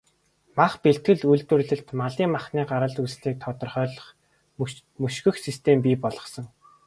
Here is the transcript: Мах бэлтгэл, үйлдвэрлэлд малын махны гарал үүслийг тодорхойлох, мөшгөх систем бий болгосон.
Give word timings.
Мах 0.57 0.73
бэлтгэл, 0.83 1.21
үйлдвэрлэлд 1.31 1.87
малын 2.01 2.29
махны 2.35 2.61
гарал 2.71 2.97
үүслийг 3.03 3.37
тодорхойлох, 3.45 4.07
мөшгөх 5.01 5.35
систем 5.45 5.77
бий 5.83 5.97
болгосон. 6.03 6.45